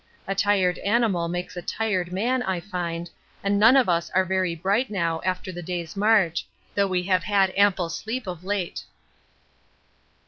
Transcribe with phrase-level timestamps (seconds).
[0.27, 3.07] A tired animal makes a tired man, I find,
[3.43, 7.25] and none of us are very bright now after the day's march, though we have
[7.25, 8.85] had ample sleep of late.